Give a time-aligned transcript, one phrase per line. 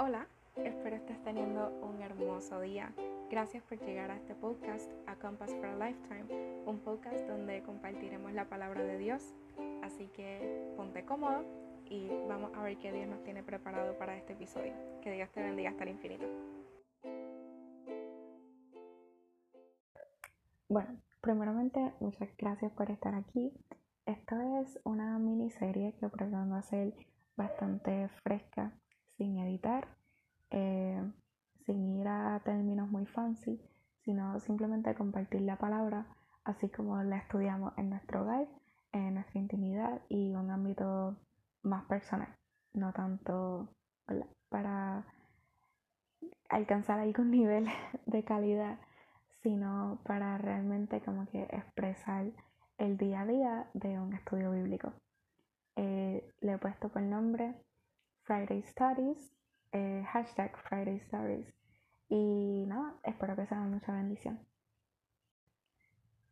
[0.00, 2.94] Hola, espero estés teniendo un hermoso día.
[3.32, 8.32] Gracias por llegar a este podcast, A Compass for a Lifetime, un podcast donde compartiremos
[8.32, 9.34] la palabra de Dios.
[9.82, 11.44] Así que ponte cómodo
[11.84, 14.72] y vamos a ver qué Dios nos tiene preparado para este episodio.
[15.02, 16.26] Que Dios te bendiga hasta el infinito.
[20.68, 23.52] Bueno, primeramente, muchas gracias por estar aquí.
[24.06, 26.94] Esta es una miniserie que pretendo hacer
[27.36, 28.72] bastante fresca,
[29.18, 29.86] sin editar,
[30.50, 31.02] eh,
[31.66, 33.60] sin ir a términos muy fancy,
[34.04, 36.06] sino simplemente compartir la palabra
[36.44, 38.48] así como la estudiamos en nuestro hogar,
[38.92, 41.16] en nuestra intimidad y un ámbito
[41.62, 42.34] más personal,
[42.72, 43.68] no tanto
[44.48, 45.04] para
[46.48, 47.68] alcanzar algún nivel
[48.06, 48.78] de calidad,
[49.42, 52.26] sino para realmente como que expresar
[52.78, 54.94] el día a día de un estudio bíblico.
[55.76, 57.54] Eh, le he puesto por nombre
[58.28, 59.32] Friday Studies,
[59.72, 61.46] eh, hashtag Friday Studies.
[62.10, 64.38] Y nada, espero que sea mucha bendición.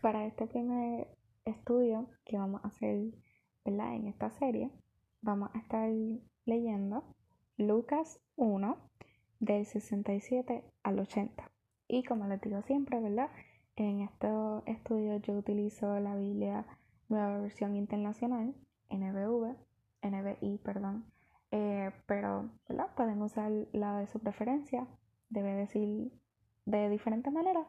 [0.00, 1.08] Para este primer
[1.44, 3.10] estudio que vamos a hacer
[3.64, 4.70] en esta serie,
[5.20, 5.90] vamos a estar
[6.44, 7.02] leyendo
[7.56, 8.76] Lucas 1
[9.40, 11.50] del 67 al 80.
[11.88, 13.30] Y como les digo siempre, ¿verdad?
[13.74, 16.66] En estos estudios yo utilizo la Biblia
[17.08, 18.54] Nueva Versión Internacional,
[18.90, 19.56] NBV,
[20.02, 21.04] NBI, perdón,
[21.50, 22.50] eh, pero
[22.96, 24.86] pueden usar la de su preferencia,
[25.28, 26.12] debe decir
[26.66, 27.66] de diferentes maneras,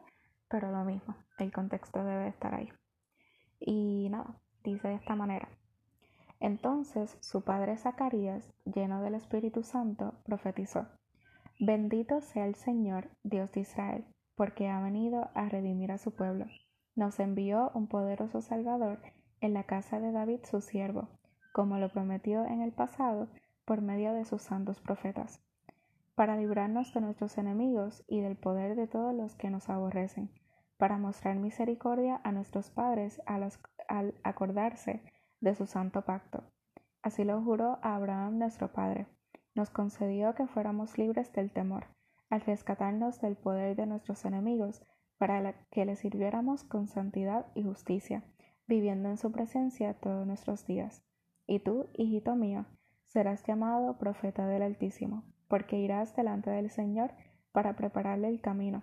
[0.48, 2.68] pero lo mismo, el contexto debe estar ahí.
[3.60, 5.48] Y nada, dice de esta manera.
[6.40, 10.88] Entonces su padre Zacarías, lleno del Espíritu Santo, profetizó,
[11.60, 14.04] Bendito sea el Señor, Dios de Israel
[14.36, 16.46] porque ha venido a redimir a su pueblo.
[16.94, 19.00] Nos envió un poderoso Salvador
[19.40, 21.08] en la casa de David su siervo,
[21.52, 23.28] como lo prometió en el pasado
[23.64, 25.40] por medio de sus santos profetas,
[26.14, 30.30] para librarnos de nuestros enemigos y del poder de todos los que nos aborrecen,
[30.76, 35.02] para mostrar misericordia a nuestros padres al acordarse
[35.40, 36.44] de su santo pacto.
[37.02, 39.06] Así lo juró a Abraham nuestro Padre.
[39.54, 41.86] Nos concedió que fuéramos libres del temor
[42.32, 44.82] al rescatarnos del poder de nuestros enemigos,
[45.18, 48.24] para que le sirviéramos con santidad y justicia,
[48.66, 51.04] viviendo en su presencia todos nuestros días.
[51.46, 52.64] Y tú, hijito mío,
[53.12, 57.12] serás llamado profeta del Altísimo, porque irás delante del Señor
[57.52, 58.82] para prepararle el camino.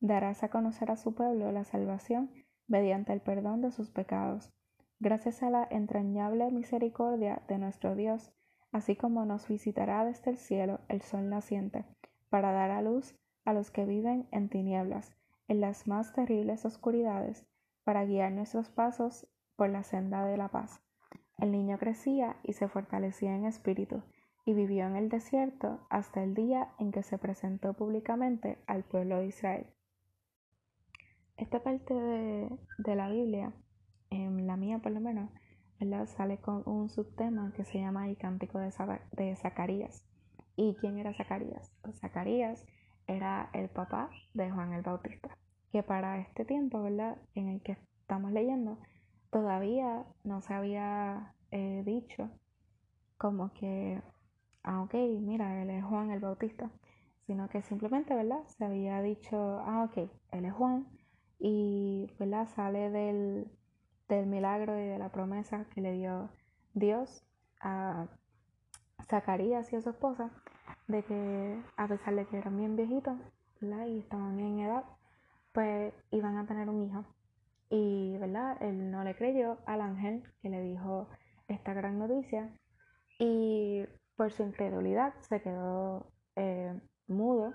[0.00, 2.32] Darás a conocer a su pueblo la salvación
[2.66, 4.52] mediante el perdón de sus pecados,
[4.98, 8.32] gracias a la entrañable misericordia de nuestro Dios,
[8.72, 11.84] así como nos visitará desde el cielo el sol naciente
[12.30, 15.14] para dar a luz a los que viven en tinieblas,
[15.46, 17.46] en las más terribles oscuridades,
[17.84, 20.82] para guiar nuestros pasos por la senda de la paz.
[21.38, 24.02] El niño crecía y se fortalecía en espíritu,
[24.44, 29.18] y vivió en el desierto hasta el día en que se presentó públicamente al pueblo
[29.18, 29.66] de Israel.
[31.36, 33.52] Esta parte de, la Biblia,
[34.10, 35.30] en la mía por lo menos,
[36.06, 38.72] sale con un subtema que se llama el Cántico de,
[39.12, 40.04] de Zacarías.
[40.56, 41.72] ¿Y quién era Zacarías?
[41.82, 42.66] Pues Zacarías
[43.06, 45.36] era el papá de Juan el Bautista,
[45.70, 47.16] que para este tiempo, ¿verdad?
[47.34, 48.78] En el que estamos leyendo,
[49.30, 52.30] todavía no se había eh, dicho
[53.18, 54.02] como que,
[54.62, 56.70] ah, ok, mira, él es Juan el Bautista,
[57.26, 58.44] sino que simplemente, ¿verdad?
[58.46, 60.86] Se había dicho, ah, ok, él es Juan
[61.38, 62.48] y, ¿verdad?
[62.48, 63.50] Sale del,
[64.08, 66.30] del milagro y de la promesa que le dio
[66.74, 67.24] Dios
[67.60, 68.06] a
[69.08, 70.30] Zacarías y a su esposa
[70.86, 73.18] de que a pesar de que eran bien viejitos
[73.60, 74.84] y estaban bien en edad,
[75.52, 77.04] pues iban a tener un hijo.
[77.70, 78.56] Y ¿verdad?
[78.62, 81.08] él no le creyó al ángel que le dijo
[81.48, 82.50] esta gran noticia
[83.18, 83.84] y
[84.16, 87.54] por su incredulidad se quedó eh, mudo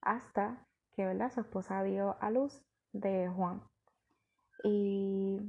[0.00, 1.30] hasta que ¿verdad?
[1.30, 2.62] su esposa dio a luz
[2.92, 3.62] de Juan.
[4.64, 5.40] Y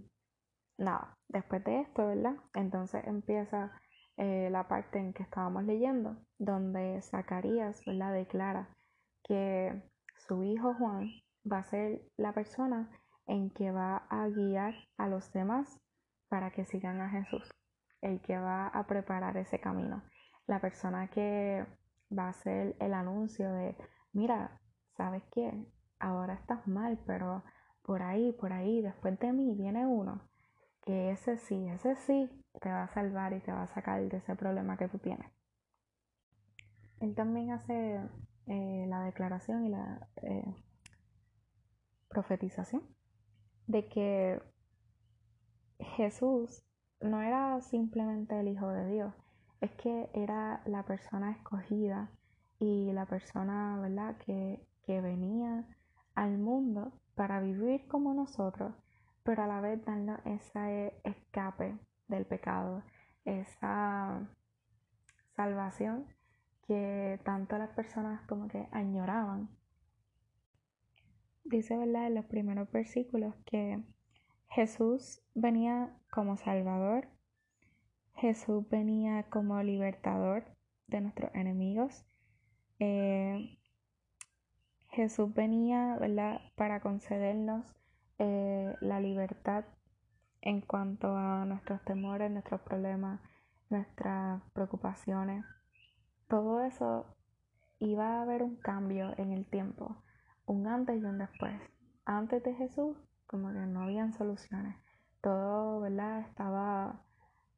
[0.77, 2.35] nada, después de esto, ¿verdad?
[2.53, 3.71] Entonces empieza
[4.17, 8.69] eh, la parte en que estábamos leyendo, donde Zacarías la declara
[9.23, 9.81] que
[10.27, 11.09] su hijo Juan
[11.49, 12.89] va a ser la persona
[13.27, 15.79] en que va a guiar a los demás
[16.29, 17.49] para que sigan a Jesús,
[18.01, 20.03] el que va a preparar ese camino,
[20.47, 21.65] la persona que
[22.17, 23.75] va a hacer el anuncio de,
[24.13, 24.59] mira,
[24.97, 25.65] ¿sabes qué?
[25.99, 27.43] Ahora estás mal, pero
[27.83, 30.21] por ahí, por ahí, después de mí viene uno
[30.83, 32.29] que ese sí, ese sí
[32.59, 35.31] te va a salvar y te va a sacar de ese problema que tú tienes.
[36.99, 37.99] Él también hace
[38.47, 40.55] eh, la declaración y la eh,
[42.09, 42.83] profetización
[43.67, 44.41] de que
[45.79, 46.63] Jesús
[46.99, 49.13] no era simplemente el Hijo de Dios,
[49.61, 52.11] es que era la persona escogida
[52.59, 55.65] y la persona, ¿verdad?, que, que venía
[56.15, 58.73] al mundo para vivir como nosotros,
[59.23, 62.83] pero a la vez darnos ese escape del pecado,
[63.25, 64.27] esa
[65.35, 66.05] salvación
[66.67, 69.49] que tanto las personas como que añoraban.
[71.43, 73.83] Dice, ¿verdad?, en los primeros versículos que
[74.49, 77.07] Jesús venía como Salvador,
[78.15, 80.45] Jesús venía como libertador
[80.87, 82.05] de nuestros enemigos,
[82.79, 83.57] eh,
[84.89, 87.65] Jesús venía, ¿verdad?, para concedernos
[88.19, 89.65] eh, la libertad
[90.41, 93.21] en cuanto a nuestros temores, nuestros problemas,
[93.69, 95.45] nuestras preocupaciones.
[96.27, 97.05] Todo eso
[97.79, 100.03] iba a haber un cambio en el tiempo,
[100.45, 101.59] un antes y un después.
[102.05, 102.97] Antes de Jesús,
[103.27, 104.75] como que no habían soluciones.
[105.21, 106.21] Todo, ¿verdad?
[106.21, 107.01] Estaba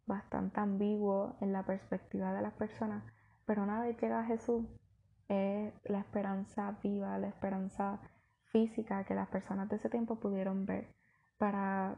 [0.06, 3.04] bastante ambiguo en la perspectiva de las personas,
[3.46, 4.66] pero una vez llega Jesús,
[5.30, 8.00] es la esperanza viva, la esperanza
[8.46, 10.94] física que las personas de ese tiempo pudieron ver
[11.38, 11.98] para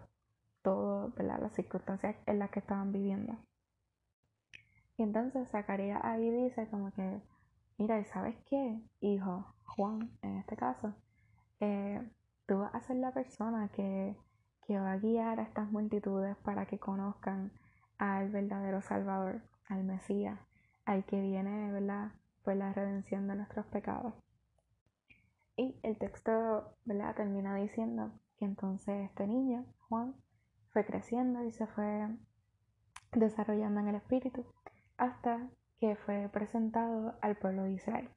[0.62, 3.38] todas las circunstancias en las que estaban viviendo.
[4.98, 7.22] Y entonces Zacarías ahí dice como que,
[7.78, 8.80] mira, ¿y sabes qué?
[9.02, 10.94] Hijo, Juan, en este caso,
[11.60, 12.02] eh,
[12.46, 14.16] tú vas a ser la persona que,
[14.68, 17.52] que va a guiar a estas multitudes para que conozcan
[17.98, 20.40] al verdadero Salvador, al Mesías,
[20.86, 22.12] al que viene, ¿verdad?
[22.46, 24.14] por la redención de nuestros pecados.
[25.58, 27.16] Y el texto ¿verdad?
[27.16, 30.16] termina diciendo que entonces este niño, Juan,
[30.72, 32.08] fue creciendo y se fue
[33.14, 34.46] desarrollando en el espíritu
[34.98, 35.50] hasta
[35.86, 38.10] que fue presentado al pueblo de Israel.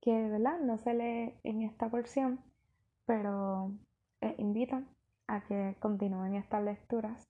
[0.00, 0.58] Que ¿verdad?
[0.60, 2.40] no se lee en esta porción,
[3.06, 3.72] pero
[4.20, 4.82] eh, invito
[5.28, 7.28] a que continúen estas lecturas.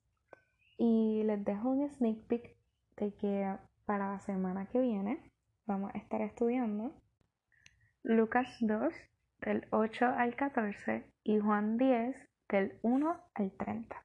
[0.79, 2.57] Y les dejo un sneak peek
[2.97, 5.31] de que para la semana que viene
[5.67, 6.95] vamos a estar estudiando
[8.03, 8.95] Lucas 2
[9.41, 12.17] del 8 al 14 y Juan 10
[12.49, 13.97] del 1 al 30.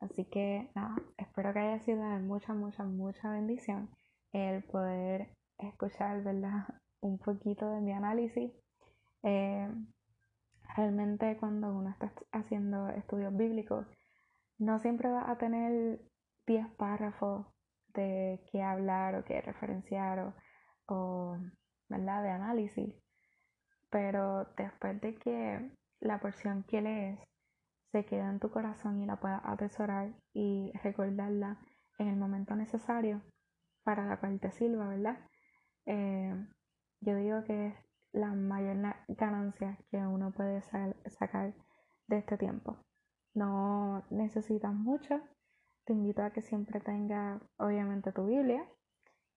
[0.00, 3.90] Así que nada, espero que haya sido de mucha, mucha, mucha bendición
[4.32, 5.28] el poder
[5.58, 6.66] escuchar, ¿verdad?
[7.00, 8.52] Un poquito de mi análisis.
[9.22, 9.68] Eh,
[10.76, 13.86] realmente cuando uno está haciendo estudios bíblicos,
[14.58, 16.00] no siempre va a tener
[16.46, 17.46] 10 párrafos
[17.94, 20.34] de qué hablar o qué referenciar
[20.86, 21.36] o
[21.88, 22.22] ¿verdad?
[22.22, 22.94] de análisis,
[23.90, 27.18] pero después de que la porción que lees
[27.92, 31.58] se queda en tu corazón y la puedas atesorar y recordarla
[31.98, 33.22] en el momento necesario
[33.90, 35.18] para la cual te sirva, ¿verdad?
[35.84, 36.32] Eh,
[37.00, 37.74] yo digo que es
[38.12, 38.76] la mayor
[39.08, 41.54] ganancia que uno puede sacar
[42.06, 42.76] de este tiempo.
[43.34, 45.20] No necesitas mucho.
[45.86, 48.64] Te invito a que siempre tengas, obviamente, tu Biblia,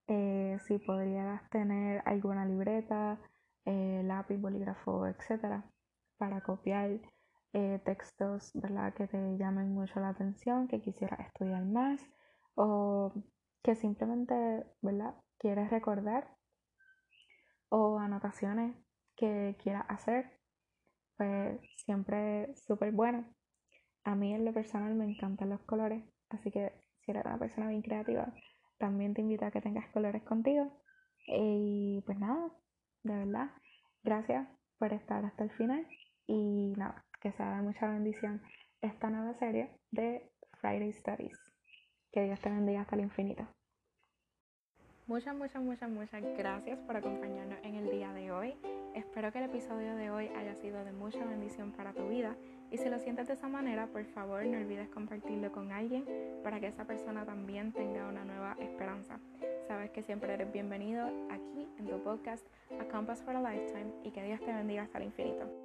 [0.05, 3.19] eh, si podrías tener alguna libreta,
[3.65, 5.65] eh, lápiz, bolígrafo, etcétera,
[6.19, 6.99] para copiar
[7.85, 8.93] textos ¿verdad?
[8.93, 12.01] que te llamen mucho la atención, que quisieras estudiar más
[12.55, 13.13] o
[13.63, 15.15] que simplemente ¿verdad?
[15.39, 16.29] quieres recordar
[17.69, 18.75] o anotaciones
[19.15, 20.39] que quieras hacer,
[21.17, 23.25] pues siempre súper bueno.
[24.03, 27.69] A mí en lo personal me encantan los colores, así que si eres una persona
[27.69, 28.33] bien creativa,
[28.77, 30.81] también te invito a que tengas colores contigo.
[31.25, 32.51] Y pues nada,
[33.03, 33.51] de verdad,
[34.03, 34.47] gracias
[34.77, 35.87] por estar hasta el final.
[36.27, 38.41] Y nada, que sea de mucha bendición
[38.81, 41.39] esta nueva serie de Friday Studies.
[42.11, 43.47] Que Dios te bendiga hasta el infinito.
[45.05, 48.55] Muchas, muchas, muchas, muchas gracias por acompañarnos en el día de hoy.
[48.95, 52.37] Espero que el episodio de hoy haya sido de mucha bendición para tu vida
[52.71, 56.05] y si lo sientes de esa manera, por favor no olvides compartirlo con alguien
[56.41, 59.19] para que esa persona también tenga una nueva esperanza.
[59.67, 62.45] Sabes que siempre eres bienvenido aquí en tu podcast
[62.79, 65.62] A Compass for a Lifetime y que Dios te bendiga hasta el infinito.